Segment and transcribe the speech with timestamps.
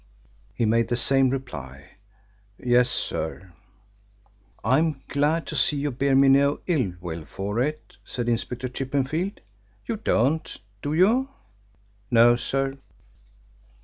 [0.55, 1.91] He made the same reply:
[2.57, 3.53] "Yes, sir."
[4.63, 9.41] "I'm glad to see you bear me no ill will for it," said Inspector Chippenfield.
[9.85, 11.29] "You don't, do you?"
[12.09, 12.79] "No, sir."